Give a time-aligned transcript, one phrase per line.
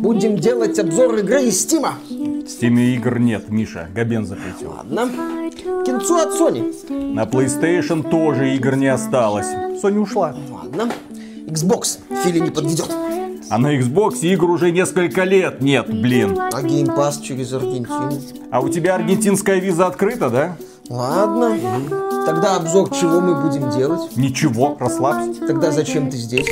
[0.00, 1.94] Будем делать обзор игры из Стима.
[2.08, 3.88] В Стиме игр нет, Миша.
[3.94, 4.70] Габен запретил.
[4.70, 5.08] Ладно.
[5.84, 7.14] Кинцу от Sony.
[7.14, 9.46] На PlayStation тоже игр не осталось.
[9.82, 10.36] Sony ушла.
[10.50, 10.92] Ладно.
[11.46, 11.98] Xbox.
[12.22, 12.90] Фили не подведет.
[13.48, 16.38] А на Xbox игр уже несколько лет нет, блин.
[16.38, 18.20] А Game Pass через Аргентину.
[18.50, 20.56] А у тебя аргентинская виза открыта, да?
[20.90, 21.56] Ладно.
[22.26, 24.16] Тогда обзор чего мы будем делать?
[24.16, 25.46] Ничего, расслабься.
[25.46, 26.48] Тогда зачем ты здесь?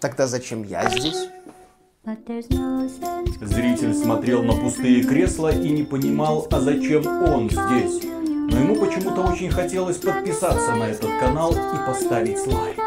[0.00, 1.28] Тогда зачем я здесь?
[3.42, 8.04] Зритель смотрел на пустые кресла и не понимал, а зачем он здесь.
[8.04, 12.78] Но ему почему-то очень хотелось подписаться на этот канал и поставить лайк.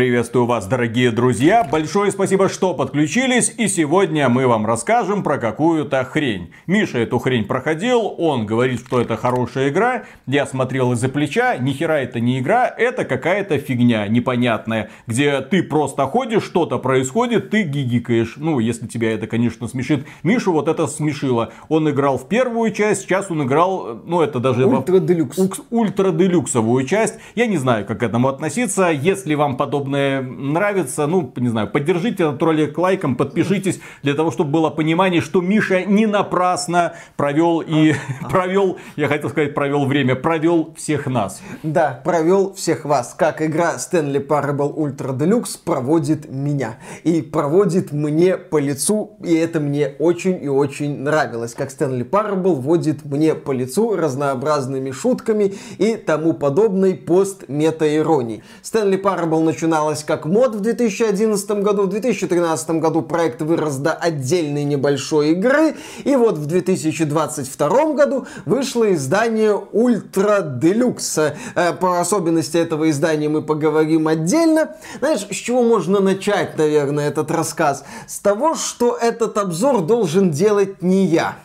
[0.00, 1.62] Приветствую вас, дорогие друзья!
[1.62, 3.52] Большое спасибо, что подключились.
[3.58, 6.52] И сегодня мы вам расскажем про какую-то хрень.
[6.66, 10.04] Миша эту хрень проходил, он говорит, что это хорошая игра.
[10.26, 14.88] Я смотрел из-за плеча, ни хера это не игра, это какая-то фигня непонятная.
[15.06, 18.36] Где ты просто ходишь, что-то происходит, ты гигикаешь.
[18.38, 20.06] Ну, если тебя это, конечно, смешит.
[20.22, 21.52] Мишу вот это смешило.
[21.68, 24.64] Он играл в первую часть, сейчас он играл, ну это даже...
[24.64, 25.60] Ultra Deluxe.
[25.68, 27.16] Ultra Deluxe овую часть.
[27.34, 28.88] Я не знаю, как к этому относиться.
[28.88, 34.30] Если вам подобное подобное нравится, ну, не знаю, поддержите этот ролик лайком, подпишитесь, для того,
[34.30, 37.94] чтобы было понимание, что Миша не напрасно провел и
[38.30, 41.42] провел, я хотел сказать, провел время, провел всех нас.
[41.62, 46.76] Да, провел всех вас, как игра Stanley Parable Ultra Deluxe проводит меня.
[47.04, 52.54] И проводит мне по лицу, и это мне очень и очень нравилось, как Stanley Parable
[52.54, 58.42] водит мне по лицу разнообразными шутками и тому подобной пост-мета-иронии.
[58.62, 63.92] Stanley Parable начинает начиналось как мод в 2011 году, в 2013 году проект вырос до
[63.92, 71.36] отдельной небольшой игры, и вот в 2022 году вышло издание Ультра Deluxe.
[71.54, 74.74] Э, по особенности этого издания мы поговорим отдельно.
[74.98, 77.84] Знаешь, с чего можно начать, наверное, этот рассказ?
[78.08, 81.36] С того, что этот обзор должен делать не я.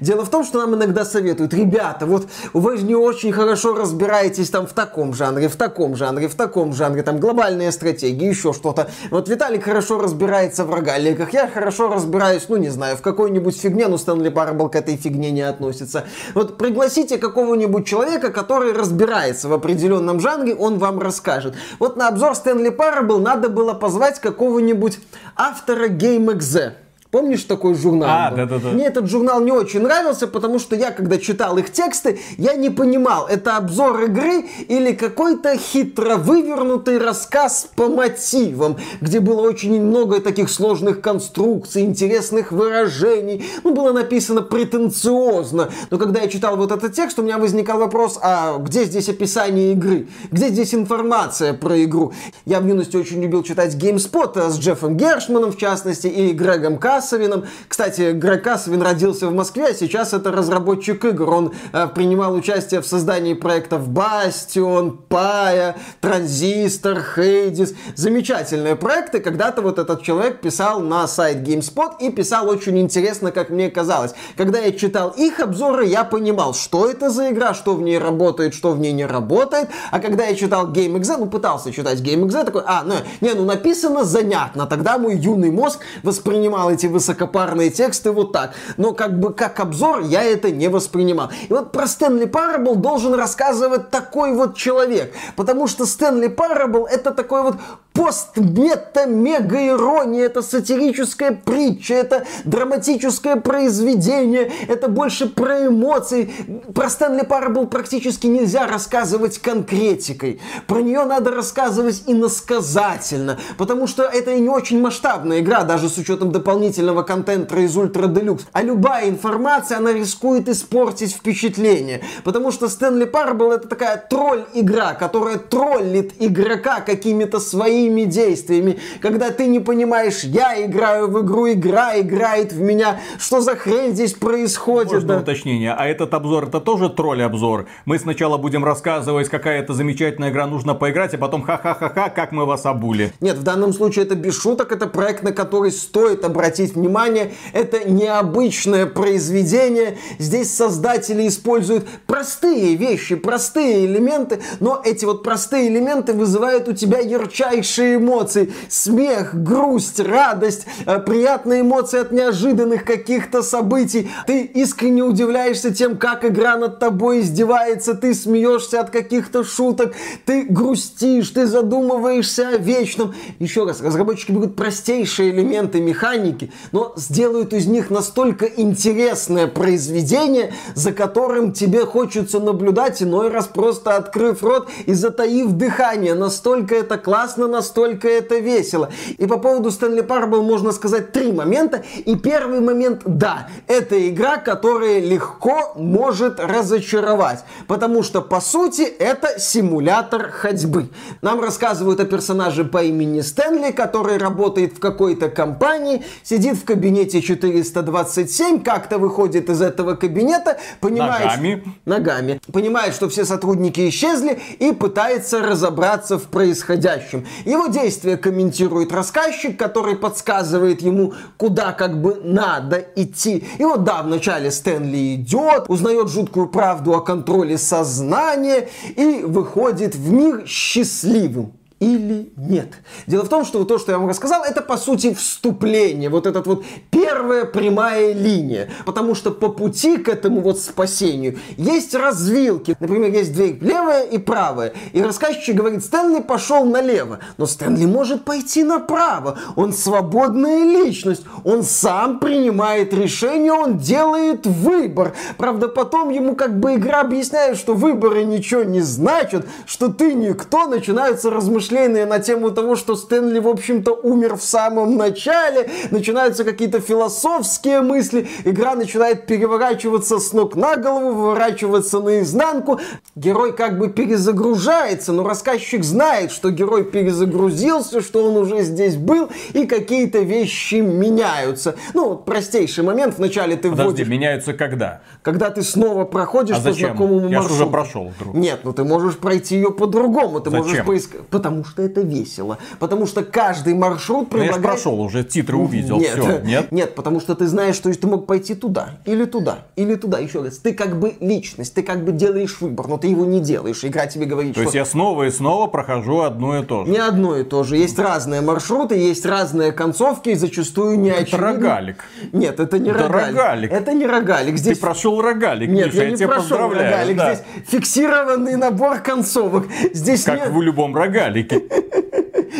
[0.00, 4.50] Дело в том, что нам иногда советуют, ребята, вот вы же не очень хорошо разбираетесь
[4.50, 8.90] там в таком жанре, в таком жанре, в таком жанре, там глобальные стратегии, еще что-то.
[9.10, 13.88] Вот Виталик хорошо разбирается в рогаликах, я хорошо разбираюсь, ну не знаю, в какой-нибудь фигне,
[13.88, 16.04] но Стэнли Парабл к этой фигне не относится.
[16.34, 21.54] Вот пригласите какого-нибудь человека, который разбирается в определенном жанре, он вам расскажет.
[21.78, 24.98] Вот на обзор Стэнли Парабл надо было позвать какого-нибудь
[25.36, 26.87] автора GameXZ.
[27.10, 28.08] Помнишь такой журнал?
[28.10, 28.68] А, да, да, да.
[28.68, 32.68] Мне этот журнал не очень нравился, потому что я, когда читал их тексты, я не
[32.68, 40.20] понимал, это обзор игры или какой-то хитро вывернутый рассказ по мотивам, где было очень много
[40.20, 43.42] таких сложных конструкций, интересных выражений.
[43.64, 45.70] Ну, было написано претенциозно.
[45.90, 49.72] Но когда я читал вот этот текст, у меня возникал вопрос, а где здесь описание
[49.72, 50.08] игры?
[50.30, 52.12] Где здесь информация про игру?
[52.44, 56.97] Я в юности очень любил читать GameSpot с Джеффом Гершманом, в частности, и Грегом К
[56.98, 57.46] Касовиным.
[57.68, 61.30] Кстати, Грег Касовин родился в Москве, а сейчас это разработчик игр.
[61.30, 67.74] Он э, принимал участие в создании проектов Бастион, Пая, Транзистор, Хейдис.
[67.94, 69.20] Замечательные проекты.
[69.20, 74.12] Когда-то вот этот человек писал на сайт GameSpot и писал очень интересно, как мне казалось.
[74.36, 78.54] Когда я читал их обзоры, я понимал, что это за игра, что в ней работает,
[78.54, 79.68] что в ней не работает.
[79.92, 84.02] А когда я читал GameXZ, ну пытался читать GameXZ, такой, а, ну, не, ну написано
[84.02, 84.66] занятно.
[84.66, 88.54] Тогда мой юный мозг воспринимал эти высокопарные тексты вот так.
[88.76, 91.30] Но как бы как обзор я это не воспринимал.
[91.48, 95.14] И вот про Stanley Parable должен рассказывать такой вот человек.
[95.36, 97.56] Потому что Stanley Parable это такой вот
[97.98, 106.30] пост-мета-мега-ирония, это сатирическая притча, это драматическое произведение, это больше про эмоции.
[106.74, 110.38] Про Stanley Parable практически нельзя рассказывать конкретикой.
[110.68, 116.30] Про нее надо рассказывать иносказательно, потому что это не очень масштабная игра, даже с учетом
[116.78, 118.46] дополнительного контента из Ультра Делюкс.
[118.52, 125.38] А любая информация, она рискует испортить впечатление, потому что Стэнли Парабл это такая тролль-игра, которая
[125.38, 132.52] троллит игрока какими-то своими действиями, когда ты не понимаешь, я играю в игру, игра играет
[132.52, 134.92] в меня, что за хрень здесь происходит?
[134.92, 135.20] Можно да?
[135.20, 137.66] уточнение, а этот обзор это тоже тролль-обзор?
[137.84, 142.44] Мы сначала будем рассказывать, какая это замечательная игра, нужно поиграть, а потом ха-ха-ха-ха, как мы
[142.44, 143.12] вас обули.
[143.20, 147.88] Нет, в данном случае это без шуток, это проект, на который стоит обратить внимание, это
[147.88, 156.68] необычное произведение, здесь создатели используют простые вещи, простые элементы, но эти вот простые элементы вызывают
[156.68, 158.52] у тебя ярчайшие эмоции.
[158.68, 164.10] Смех, грусть, радость, э, приятные эмоции от неожиданных каких-то событий.
[164.26, 169.94] Ты искренне удивляешься тем, как игра над тобой издевается, ты смеешься от каких-то шуток,
[170.24, 173.14] ты грустишь, ты задумываешься о вечном.
[173.38, 180.92] Еще раз, разработчики берут простейшие элементы механики, но сделают из них настолько интересное произведение, за
[180.92, 186.14] которым тебе хочется наблюдать, иной раз просто открыв рот и затаив дыхание.
[186.14, 188.90] Настолько это классно, настолько это весело.
[189.16, 191.84] И по поводу Stanley Parable можно сказать три момента.
[192.04, 197.44] И первый момент, да, это игра, которая легко может разочаровать.
[197.66, 200.88] Потому что, по сути, это симулятор ходьбы.
[201.22, 207.20] Нам рассказывают о персонаже по имени Стэнли, который работает в какой-то компании, сидит в кабинете
[207.20, 211.24] 427, как-то выходит из этого кабинета, понимает...
[211.24, 211.64] Ногами.
[211.84, 212.40] Ногами.
[212.52, 217.26] Понимает, что все сотрудники исчезли и пытается разобраться в происходящем.
[217.44, 223.44] Его действия комментирует рассказчик, который подсказывает ему, куда как бы надо идти.
[223.58, 230.12] И вот да, вначале Стэнли идет, узнает жуткую правду о контроле сознания и выходит в
[230.12, 232.68] мир счастливым или нет.
[233.06, 236.46] Дело в том, что то, что я вам рассказал, это по сути вступление, вот этот
[236.46, 242.76] вот первая прямая линия, потому что по пути к этому вот спасению есть развилки.
[242.80, 248.24] Например, есть дверь левая и правая, и рассказчик говорит, Стэнли пошел налево, но Стэнли может
[248.24, 255.14] пойти направо, он свободная личность, он сам принимает решение, он делает выбор.
[255.36, 260.66] Правда, потом ему как бы игра объясняет, что выборы ничего не значат, что ты никто,
[260.66, 266.44] начинаются размышления размышления на тему того, что Стэнли, в общем-то, умер в самом начале, начинаются
[266.44, 272.80] какие-то философские мысли, игра начинает переворачиваться с ног на голову, выворачиваться наизнанку,
[273.14, 279.28] герой как бы перезагружается, но рассказчик знает, что герой перезагрузился, что он уже здесь был,
[279.52, 281.76] и какие-то вещи меняются.
[281.94, 284.08] Ну, вот простейший момент, вначале ты Подожди, вводишь...
[284.08, 285.00] меняются когда?
[285.22, 286.90] Когда ты снова проходишь А по зачем?
[286.90, 287.54] знакомому Я же маршруту.
[287.54, 288.34] уже прошел вдруг.
[288.34, 290.40] Нет, ну ты можешь пройти ее по-другому.
[290.40, 290.86] Ты можешь Зачем?
[290.86, 291.20] поискать.
[291.28, 292.58] Потому что это весело.
[292.78, 294.62] Потому что каждый маршрут Ну, я предлагает...
[294.62, 296.72] прошел, уже титры увидел, Нет, все, нет?
[296.72, 300.18] нет, потому что ты знаешь, что ты мог пойти туда, или туда, или туда.
[300.18, 303.40] Еще раз, ты как бы личность, ты как бы делаешь выбор, но ты его не
[303.40, 303.84] делаешь.
[303.84, 306.90] Игра тебе говорит, То что есть я снова и снова прохожу одно и то же.
[306.90, 307.76] не одно и то же.
[307.76, 312.04] Есть разные маршруты, есть разные концовки, и зачастую не Это рогалик.
[312.32, 313.36] Нет, это не Это рогалик.
[313.38, 313.72] рогалик.
[313.72, 314.52] Это не рогалик.
[314.54, 316.90] Ты Здесь прошел рогалик, Нет, Миша, я не тебя прошел поздравляю.
[316.92, 317.16] рогалик.
[317.16, 317.34] да.
[317.34, 319.66] Здесь фиксированный набор концовок.
[319.92, 320.50] Здесь Как нет...
[320.50, 321.47] в любом рогалике.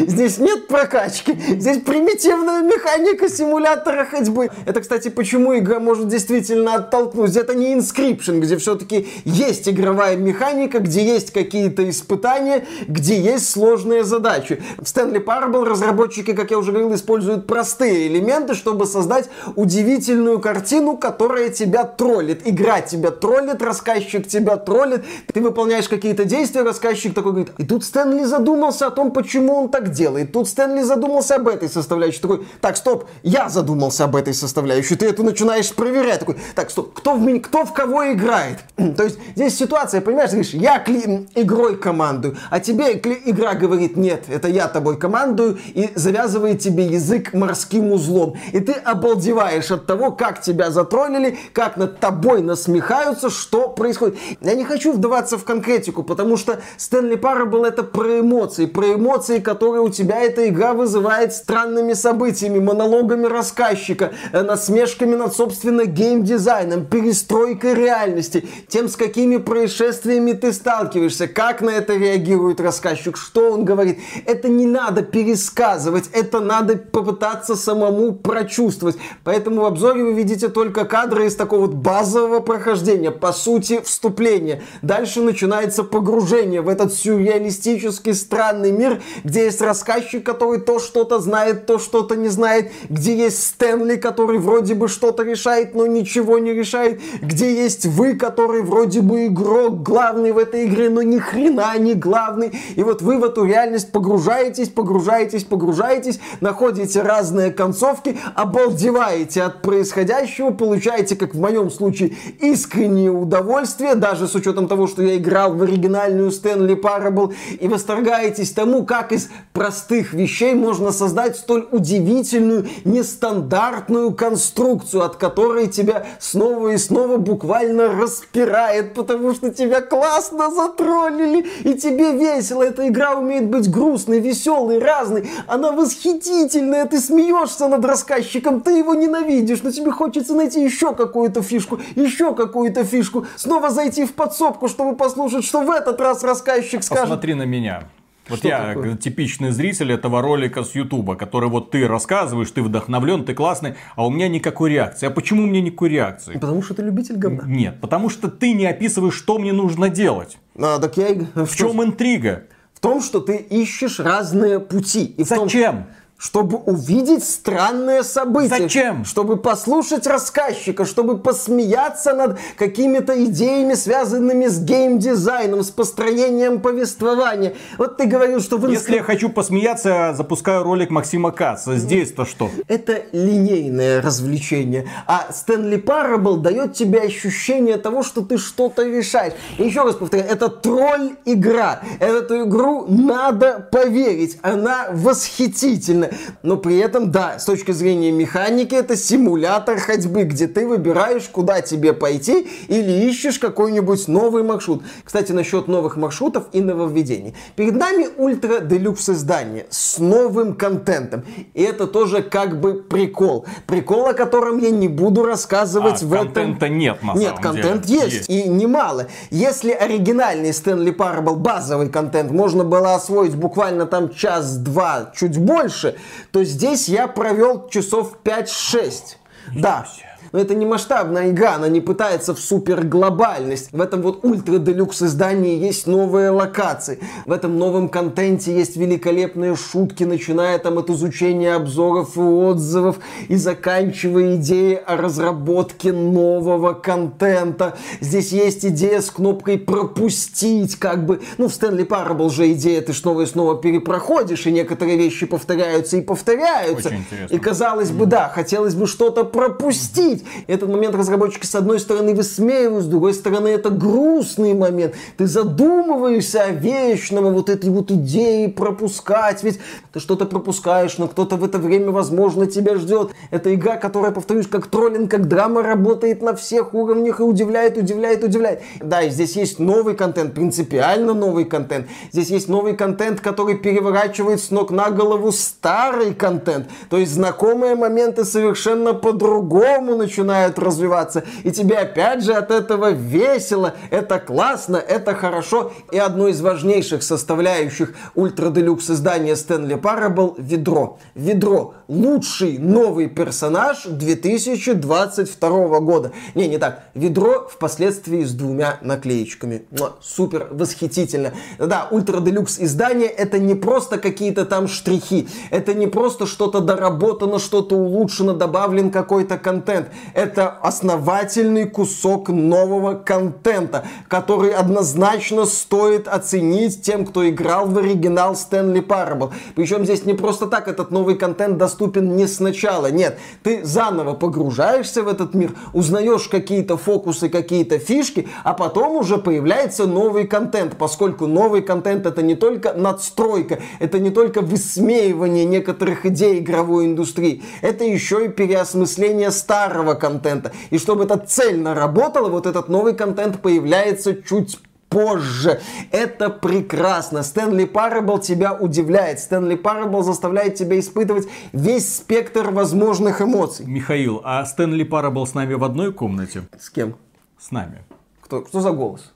[0.06, 4.48] Здесь нет прокачки, здесь примитивная механика симулятора ходьбы.
[4.64, 7.36] Это, кстати, почему игра может действительно оттолкнуть.
[7.36, 14.04] Это не Inscription, где все-таки есть игровая механика, где есть какие-то испытания, где есть сложные
[14.04, 14.62] задачи.
[14.78, 20.96] В Stanley Parable разработчики, как я уже говорил, используют простые элементы, чтобы создать удивительную картину,
[20.96, 22.42] которая тебя троллит.
[22.44, 27.84] Игра тебя троллит, рассказчик тебя троллит, ты выполняешь какие-то действия, рассказчик такой говорит, и тут
[27.84, 30.32] Стэнли задумался о том, почему он так делает.
[30.32, 32.20] Тут Стэнли задумался об этой составляющей.
[32.20, 34.96] Такой, так, стоп, я задумался об этой составляющей.
[34.96, 36.20] Ты это начинаешь проверять.
[36.20, 38.58] Такой, так, стоп, кто в, меня, кто в кого играет?
[38.96, 43.96] То есть здесь ситуация, понимаешь, говоришь, я кли- игрой командую, а тебе кли- игра говорит,
[43.96, 48.34] нет, это я тобой командую, и завязывает тебе язык морским узлом.
[48.52, 54.16] И ты обалдеваешь от того, как тебя затроллили, как над тобой насмехаются, что происходит.
[54.40, 59.40] Я не хочу вдаваться в конкретику, потому что Стэнли Парабл это про эмоции, про эмоции,
[59.40, 66.86] которые у тебя эта игра вызывает странными событиями, монологами рассказчика, э, насмешками над, собственно, геймдизайном,
[66.86, 73.64] перестройкой реальности, тем, с какими происшествиями ты сталкиваешься, как на это реагирует рассказчик, что он
[73.64, 73.98] говорит.
[74.26, 78.96] Это не надо пересказывать, это надо попытаться самому прочувствовать.
[79.24, 84.62] Поэтому в обзоре вы видите только кадры из такого вот базового прохождения, по сути, вступления.
[84.82, 91.66] Дальше начинается погружение в этот сюрреалистический странный мир, где есть рассказчик, который то что-то знает,
[91.66, 96.52] то что-то не знает, где есть Стэнли, который вроде бы что-то решает, но ничего не
[96.52, 101.76] решает, где есть вы, который вроде бы игрок главный в этой игре, но ни хрена
[101.78, 102.52] не главный.
[102.76, 110.50] И вот вы в эту реальность погружаетесь, погружаетесь, погружаетесь, находите разные концовки, обалдеваете от происходящего,
[110.50, 115.62] получаете, как в моем случае, искреннее удовольствие, даже с учетом того, что я играл в
[115.62, 124.12] оригинальную Стэнли Парабл, и восторгаетесь тому, как из простых вещей можно создать столь удивительную, нестандартную
[124.12, 131.74] конструкцию, от которой тебя снова и снова буквально распирает, потому что тебя классно затроллили, и
[131.74, 132.62] тебе весело.
[132.62, 135.28] Эта игра умеет быть грустной, веселой, разной.
[135.46, 141.42] Она восхитительная, ты смеешься над рассказчиком, ты его ненавидишь, но тебе хочется найти еще какую-то
[141.42, 146.82] фишку, еще какую-то фишку, снова зайти в подсобку, чтобы послушать, что в этот раз рассказчик
[146.82, 147.04] скажет.
[147.04, 147.88] Посмотри на меня.
[148.28, 148.96] Вот Что я такое?
[148.96, 154.06] типичный зритель этого ролика с Ютуба, который вот ты рассказываешь, ты вдохновлен, ты классный, а
[154.06, 155.06] у меня никакой реакции.
[155.06, 156.34] А почему у меня никакой реакции?
[156.34, 157.44] Потому что ты любитель говна.
[157.46, 160.38] Нет, потому что ты не описываешь, что мне нужно делать.
[160.56, 161.14] А, так я.
[161.34, 162.44] В чем интрига?
[162.74, 165.04] В том, что ты ищешь разные пути.
[165.04, 165.86] И в том, Зачем?
[166.18, 168.58] Чтобы увидеть странное событие.
[168.58, 169.04] Зачем?
[169.04, 177.54] Чтобы послушать рассказчика, чтобы посмеяться над какими-то идеями, связанными с геймдизайном, с построением повествования.
[177.78, 181.76] Вот ты говорил, что в Если я хочу посмеяться, запускаю ролик Максима Каца.
[181.76, 182.50] Здесь-то что?
[182.66, 184.88] Это линейное развлечение.
[185.06, 189.34] А Стэнли Парабл дает тебе ощущение того, что ты что-то решаешь.
[189.56, 191.80] И еще раз повторяю, это тролль-игра.
[192.00, 194.38] Эту игру надо поверить.
[194.42, 196.07] Она восхитительна.
[196.42, 201.60] Но при этом, да, с точки зрения механики, это симулятор ходьбы, где ты выбираешь, куда
[201.60, 204.82] тебе пойти, или ищешь какой-нибудь новый маршрут.
[205.04, 207.34] Кстати, насчет новых маршрутов и нововведений.
[207.56, 211.24] Перед нами ультра делюкс издание с новым контентом.
[211.54, 213.46] И это тоже как бы прикол.
[213.66, 216.32] Прикол, о котором я не буду рассказывать А, в этом...
[216.34, 218.04] контента нет, на Нет, самом контент деле.
[218.04, 219.06] есть, и немало.
[219.30, 225.96] Если оригинальный Стэнли Парабл, базовый контент, можно было освоить буквально там час-два, чуть больше,
[226.32, 229.16] то здесь я провел часов 5-6.
[229.54, 229.86] Да.
[230.32, 233.70] Но это не масштабная игра, она не пытается в супер глобальность.
[233.72, 236.98] В этом вот ультра делюкс издании есть новые локации.
[237.26, 243.36] В этом новом контенте есть великолепные шутки, начиная там от изучения обзоров и отзывов и
[243.36, 247.76] заканчивая идеей о разработке нового контента.
[248.00, 252.92] Здесь есть идея с кнопкой пропустить, как бы, ну в Стэнли Парабл же идея, ты
[252.92, 256.88] снова и снова перепроходишь, и некоторые вещи повторяются и повторяются.
[256.88, 257.34] Очень интересно.
[257.34, 260.17] И казалось бы, да, хотелось бы что-то пропустить.
[260.46, 264.94] Этот момент разработчики с одной стороны высмеивают, с другой стороны это грустный момент.
[265.16, 269.42] Ты задумываешься о вечном, о вот этой вот идее пропускать.
[269.42, 269.58] Ведь
[269.92, 273.10] ты что-то пропускаешь, но кто-то в это время, возможно, тебя ждет.
[273.30, 278.24] Это игра, которая, повторюсь, как троллинг, как драма, работает на всех уровнях и удивляет, удивляет,
[278.24, 278.62] удивляет.
[278.80, 281.86] Да, и здесь есть новый контент, принципиально новый контент.
[282.12, 286.68] Здесь есть новый контент, который переворачивает с ног на голову старый контент.
[286.90, 291.24] То есть знакомые моменты совершенно по-другому начинают развиваться.
[291.44, 295.72] И тебе опять же от этого весело, это классно, это хорошо.
[295.92, 300.98] И одной из важнейших составляющих ультра делюкс издания Стэнли Парабл ведро.
[301.14, 306.12] Ведро лучший новый персонаж 2022 года.
[306.34, 306.84] Не, не так.
[306.94, 309.64] Ведро впоследствии с двумя наклеечками.
[309.70, 311.32] Муа, Супер, восхитительно.
[311.58, 315.28] Да, ультра делюкс издание это не просто какие-то там штрихи.
[315.50, 319.88] Это не просто что-то доработано, что-то улучшено, добавлен какой-то контент.
[320.14, 328.80] Это основательный кусок нового контента, который однозначно стоит оценить тем, кто играл в оригинал Стэнли
[328.80, 329.32] Парабл.
[329.54, 332.90] Причем здесь не просто так этот новый контент доступен не сначала.
[332.90, 339.18] Нет, ты заново погружаешься в этот мир, узнаешь какие-то фокусы, какие-то фишки, а потом уже
[339.18, 346.06] появляется новый контент, поскольку новый контент это не только надстройка, это не только высмеивание некоторых
[346.06, 350.52] идей игровой индустрии, это еще и переосмысление старого контента.
[350.70, 355.60] И чтобы это цельно работало, вот этот новый контент появляется чуть позже.
[355.90, 357.22] Это прекрасно.
[357.22, 359.20] Stanley Parable тебя удивляет.
[359.20, 363.66] Stanley Parable заставляет тебя испытывать весь спектр возможных эмоций.
[363.66, 366.44] Михаил, а Stanley Parable с нами в одной комнате?
[366.58, 366.96] С кем?
[367.38, 367.84] С нами.
[368.20, 369.12] Кто, что за голос?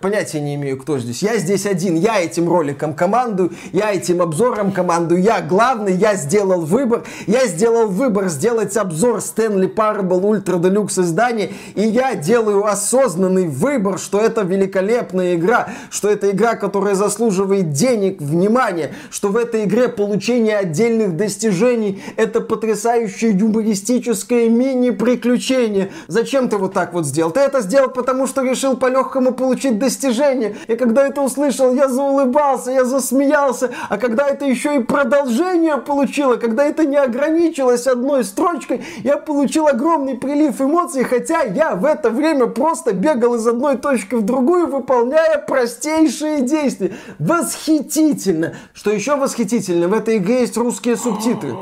[0.00, 1.22] Понятия не имею, кто здесь.
[1.22, 6.60] Я здесь один, я этим роликом командую, я этим обзором командую, я главный, я сделал
[6.60, 7.04] выбор.
[7.26, 13.98] Я сделал выбор сделать обзор Stanley Parable Ultra Deluxe издания, и я делаю осознанный выбор,
[13.98, 19.88] что это великолепная игра, что это игра, которая заслуживает денег, внимания, что в этой игре
[19.88, 25.90] получение отдельных достижений это потрясающее юмористическое мини-приключение.
[26.06, 27.30] Зачем ты вот так вот сделал?
[27.30, 30.56] Ты это сделал, потому что решил по-легкому получить достижения.
[30.66, 33.70] И когда это услышал, я заулыбался, я засмеялся.
[33.88, 39.68] А когда это еще и продолжение получило, когда это не ограничилось одной строчкой, я получил
[39.68, 44.66] огромный прилив эмоций, хотя я в это время просто бегал из одной точки в другую,
[44.66, 46.92] выполняя простейшие действия.
[47.18, 48.54] Восхитительно!
[48.74, 51.54] Что еще восхитительно, в этой игре есть русские субтитры.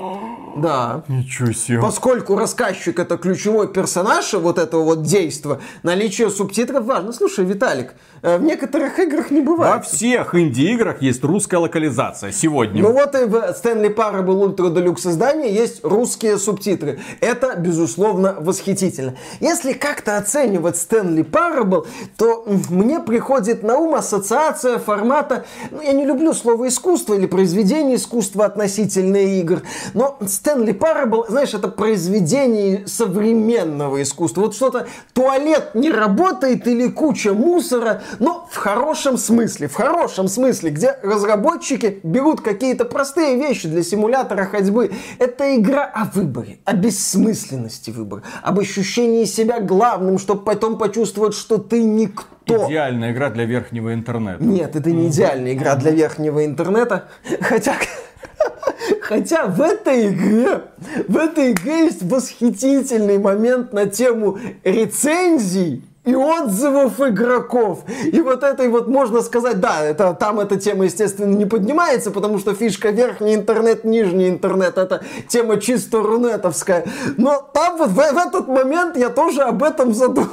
[0.57, 1.03] Да.
[1.09, 1.81] Ничего себе.
[1.81, 7.13] Поскольку рассказчик это ключевой персонаж вот этого вот действа, наличие субтитров важно.
[7.13, 9.75] Слушай, Виталик, э, в некоторых играх не бывает.
[9.75, 12.83] Во всех инди-играх есть русская локализация сегодня.
[12.83, 17.01] Ну вот и в Stanley Parable Ultra Deluxe издании есть русские субтитры.
[17.21, 19.15] Это, безусловно, восхитительно.
[19.41, 26.05] Если как-то оценивать Stanley Parable, то мне приходит на ум ассоциация формата, ну я не
[26.05, 29.63] люблю слово искусство или произведение искусства относительно игр,
[29.95, 34.43] но Стэнли Парабл, знаешь, это произведение современного искусства.
[34.43, 40.69] Вот что-то, туалет не работает или куча мусора, но в хорошем смысле, в хорошем смысле,
[40.69, 44.93] где разработчики берут какие-то простые вещи для симулятора ходьбы.
[45.19, 51.57] Это игра о выборе, о бессмысленности выбора, об ощущении себя главным, чтобы потом почувствовать, что
[51.57, 52.67] ты никто.
[52.69, 54.45] Идеальная игра для верхнего интернета.
[54.45, 57.09] Нет, это не идеальная игра для верхнего интернета.
[57.41, 57.77] Хотя,
[59.05, 60.63] Хотя в этой игре,
[61.09, 67.85] в этой игре есть восхитительный момент на тему рецензий и отзывов игроков.
[68.11, 72.39] И вот этой вот можно сказать, да, это, там эта тема, естественно, не поднимается, потому
[72.39, 76.87] что фишка верхний интернет, нижний интернет, это тема чисто рунетовская.
[77.19, 80.33] Но там вот в, в этот момент я тоже об этом задумался.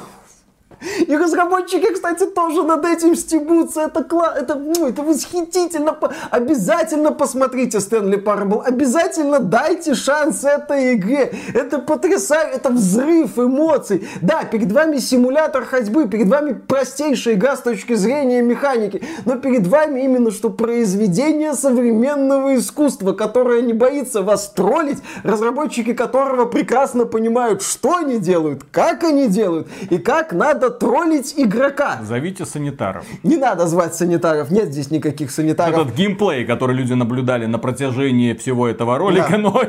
[1.07, 3.81] И разработчики, кстати, тоже над этим стебутся.
[3.81, 4.33] Это, кла...
[4.35, 5.97] это, ну, это восхитительно.
[6.29, 8.63] Обязательно посмотрите Стэнли Парабл.
[8.65, 11.33] Обязательно дайте шанс этой игре.
[11.53, 12.55] Это потрясающе.
[12.55, 14.07] Это взрыв эмоций.
[14.21, 16.07] Да, перед вами симулятор ходьбы.
[16.07, 19.03] Перед вами простейшая игра с точки зрения механики.
[19.25, 26.45] Но перед вами именно что произведение современного искусства, которое не боится вас троллить, разработчики которого
[26.45, 31.99] прекрасно понимают, что они делают, как они делают и как надо троллить игрока.
[32.03, 33.05] Зовите санитаров.
[33.23, 35.79] Не надо звать санитаров, нет здесь никаких санитаров.
[35.79, 39.61] Этот геймплей, который люди наблюдали на протяжении всего этого ролика, но...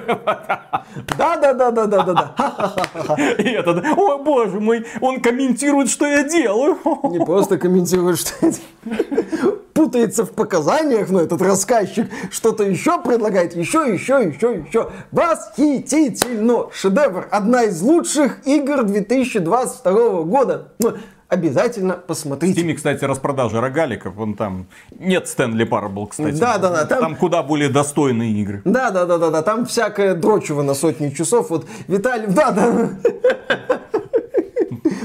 [1.19, 3.17] Да, да, да, да, да, да, да.
[3.39, 6.79] И этот, о боже мой, он комментирует, что я делаю.
[7.11, 9.59] Не просто комментирует, что я делаю.
[9.83, 14.91] Путается в показаниях, но этот рассказчик что-то еще предлагает, еще, еще, еще, еще.
[15.11, 16.69] Восхитительно!
[16.73, 17.27] Шедевр!
[17.33, 20.69] Одна из лучших игр 2022 года.
[20.79, 20.93] Ну,
[21.27, 22.63] обязательно посмотрите.
[22.63, 26.37] В Steam, кстати, распродажа рогаликов, вон там нет Стэнли Парабл, кстати.
[26.37, 26.85] Да, да, да.
[26.85, 27.01] Там...
[27.01, 28.63] там куда более достойные игры.
[28.65, 29.43] Да, да, да, да, да.
[29.43, 31.51] Там всякое дрочево на сотни часов.
[31.51, 32.91] Вот Виталий, да, да.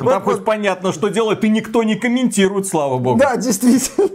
[0.05, 3.17] Там хоть понятно, что делать, и никто не комментирует, слава богу.
[3.17, 4.09] Да, действительно.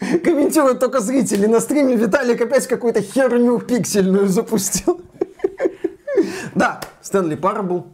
[0.24, 1.46] Комментируют только зрители.
[1.46, 5.00] На стриме Виталик опять какую-то херню пиксельную запустил.
[6.54, 7.86] Да, Стэнли Парабл,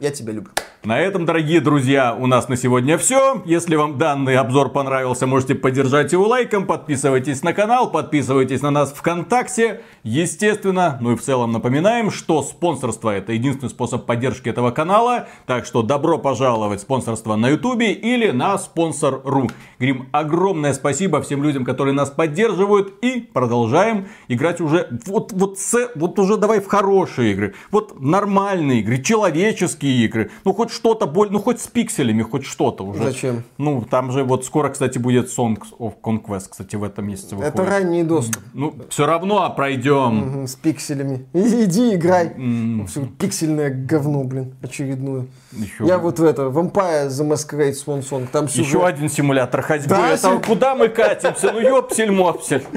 [0.00, 0.52] я тебя люблю.
[0.82, 3.42] На этом, дорогие друзья, у нас на сегодня все.
[3.44, 8.90] Если вам данный обзор понравился, можете поддержать его лайком, подписывайтесь на канал, подписывайтесь на нас
[8.94, 9.82] ВКонтакте.
[10.04, 15.28] Естественно, ну и в целом напоминаем, что спонсорство это единственный способ поддержки этого канала.
[15.44, 19.50] Так что добро пожаловать в спонсорство на ютубе или на спонсор.ру.
[19.78, 25.58] Говорим огромное спасибо всем людям, которые нас поддерживают и продолжаем играть уже вот, вот,
[25.94, 27.54] вот уже давай в хорошие игры.
[27.70, 30.30] Вот нормальные игры, человеческие игры.
[30.46, 33.04] Ну хоть что-то, более, ну хоть с пикселями, хоть что-то уже.
[33.04, 33.44] Зачем?
[33.58, 37.54] Ну там же вот скоро, кстати, будет Songs of Conquest, кстати, в этом месяце выходит.
[37.54, 38.42] Это ранний доступ.
[38.54, 40.40] Ну, все равно пройдем.
[40.40, 41.26] Угу, с пикселями.
[41.32, 42.28] Иди играй.
[42.28, 42.86] Mm.
[42.86, 45.26] Все, пиксельное говно, блин, очередное.
[45.52, 45.86] Еще...
[45.86, 48.28] Я вот в это, Vampire The Masquerade Swan Song.
[48.30, 48.66] Там сюжет...
[48.66, 49.88] Еще один симулятор ходьбы.
[49.88, 50.42] Да, это, сим...
[50.42, 51.52] Куда мы катимся?
[51.52, 52.64] Ну ёпсель-мопсель.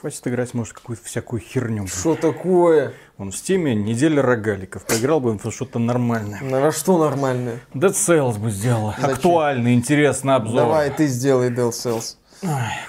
[0.00, 1.86] Хватит играть, может, какую-то всякую херню.
[1.86, 2.94] Что такое?
[3.18, 4.86] Он в Steam е неделя рогаликов.
[4.86, 6.40] Поиграл бы в что-то нормальное.
[6.40, 7.60] На что нормальное?
[7.74, 8.94] Dead Cells бы сделал.
[8.96, 9.10] Зачем?
[9.10, 10.56] Актуальный, интересный обзор.
[10.56, 12.16] Давай, ты сделай Dead Cells.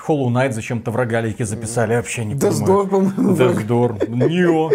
[0.07, 2.87] Hollow Knight зачем-то в рогалике записали, вообще не понимаю.
[2.87, 3.35] по-моему.
[3.35, 4.07] Death's Door.
[4.07, 4.69] Nioh.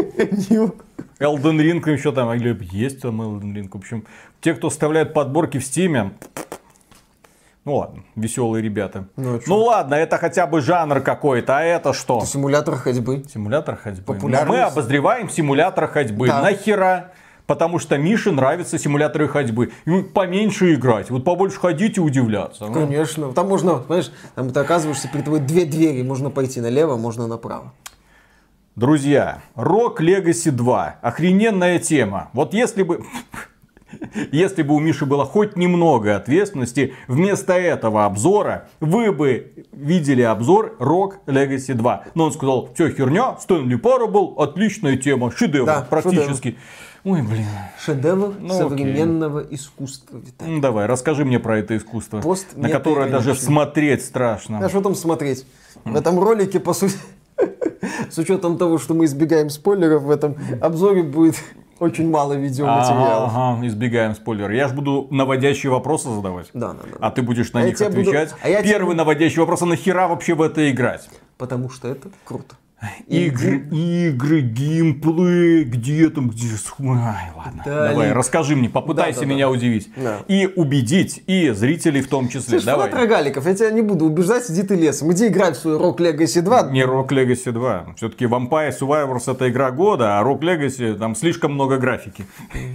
[0.51, 0.75] Nioh.
[1.19, 3.71] Elden Ring еще там, или есть там Elden Ring.
[3.73, 4.05] В общем,
[4.43, 6.13] те, кто вставляет подборки в Steam е,
[7.67, 9.09] ну ладно, веселые ребята.
[9.17, 12.19] Ну, а ну ладно, это хотя бы жанр какой-то, а это что?
[12.19, 13.25] Это симулятор ходьбы.
[13.29, 14.17] Симулятор ходьбы.
[14.23, 16.29] Но мы обозреваем симулятор ходьбы.
[16.29, 16.41] Да.
[16.43, 17.11] Нахера?
[17.47, 19.73] Потому что Мише нравятся симуляторы ходьбы.
[19.85, 22.67] Ему поменьше играть, вот побольше ходить и удивляться.
[22.67, 22.73] Ну.
[22.73, 23.33] Конечно.
[23.33, 26.03] Там можно, знаешь, там ты оказываешься перед тобой две двери.
[26.03, 27.73] Можно пойти налево, можно направо.
[28.77, 30.97] Друзья, Rock Legacy 2.
[31.03, 32.31] Охрененная тема.
[32.33, 33.05] Вот если бы...
[34.33, 40.77] Если бы у Миши было хоть немного ответственности, вместо этого обзора вы бы видели обзор
[40.79, 42.05] Rock Legacy 2.
[42.15, 46.57] Но он сказал, все херня, Стэнли Парабл, отличная тема, шедевр Да, практически.
[47.05, 47.47] Ой, блин.
[47.79, 50.55] Шедевр Ну, современного искусства, Виталий.
[50.55, 53.47] Ну, давай, расскажи мне про это искусство, Пост на которое даже метаироничный.
[53.47, 54.59] смотреть страшно.
[54.59, 55.47] А что там смотреть?
[55.85, 56.97] В этом ролике, по сути,
[58.11, 61.37] с учетом того, что мы избегаем спойлеров, в этом обзоре будет
[61.79, 63.31] очень мало видеоматериалов.
[63.33, 64.53] Ага, ага, избегаем спойлеров.
[64.53, 66.49] Я же буду наводящие вопросы задавать.
[66.55, 66.97] Да, да, да.
[67.01, 68.35] А ты будешь на А них тебе буду- отвечать.
[68.43, 71.09] а я тебе Первый буду- наводящий вопрос, а нахера вообще в это играть?
[71.39, 72.57] Потому что это круто.
[73.09, 76.47] Игры, игры, геймплей, где там, где...
[76.81, 78.17] Ай, ладно, Да, давай, Лик.
[78.17, 79.51] расскажи мне, попытайся Да, да, меня да.
[79.51, 79.89] удивить.
[79.97, 80.19] Да.
[80.29, 82.57] И убедить, и зрителей в том числе.
[82.57, 82.91] Ты же давай.
[82.91, 85.11] фанат рогаликов, я тебя не буду убеждать, иди ты лесом.
[85.13, 86.71] Иди играй в свой Rock Legacy 2.
[86.73, 87.95] Не Rock Legacy 2.
[87.97, 92.27] Все-таки Vampire Survivors это игра года, а Rock Legacy там слишком много графики.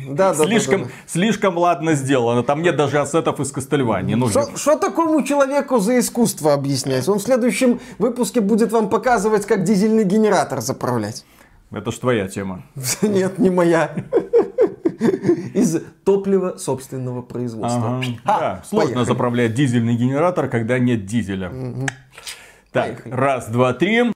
[0.10, 0.92] Да, да, слишком, да, да.
[1.06, 2.42] слишком ладно сделано.
[2.42, 4.16] Там нет даже ассетов из Кастельвании.
[4.16, 7.08] Ну, Что- Что такому человеку за искусство объяснять?
[7.08, 11.26] Он в следующем выпуске будет вам показывать, как дизельный генератор заправлять.
[11.72, 12.64] это ж твоя тема.
[13.02, 13.92] Нет, не моя.
[15.54, 17.98] Из топлива собственного производства.
[17.98, 18.04] Ага.
[18.24, 19.06] Ха, Да, сложно поехали.
[19.06, 21.52] заправлять дизельный генератор, когда нет дизеля.
[22.72, 23.14] Так, Поехали.
[23.14, 24.02] раз, два, три.